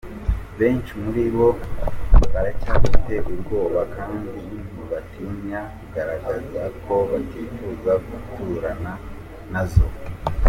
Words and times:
Benshi 0.59 0.91
muri 1.03 1.23
bo 1.35 1.49
baracyafite 2.33 3.13
ubwoba 3.31 3.81
kandi 3.95 4.37
ntibatinya 4.69 5.61
kugaragaza 5.77 6.63
ko 6.83 6.93
batifuza 7.11 7.91
guturana 8.07 8.91
nazo. 9.51 9.87